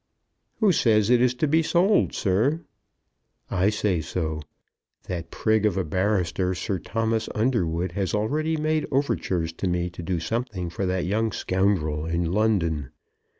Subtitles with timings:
[0.61, 2.61] "Who says it is to be sold, sir?"
[3.51, 4.41] "I say so.
[5.03, 10.01] That prig of a barrister, Sir Thomas Underwood, has already made overtures to me to
[10.01, 12.89] do something for that young scoundrel in London.